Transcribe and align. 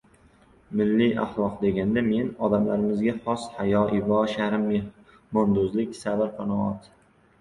Milliy 0.77 1.11
ahloq 1.25 1.59
deganda 1.65 2.03
men 2.07 2.31
odamlarimizga 2.47 3.15
xos 3.27 3.45
hayo, 3.59 3.83
ibo, 3.99 4.25
sharm, 4.37 4.67
mehmondo‘stlik, 4.73 5.97
sabr-qanoat 6.05 6.91